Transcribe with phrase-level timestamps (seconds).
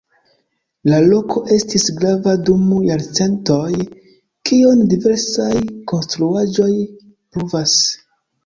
[0.91, 3.85] La loko estis grava dum jarcentoj,
[4.51, 5.53] kion diversaj
[5.93, 6.71] konstruaĵoj
[7.37, 7.79] pruvas.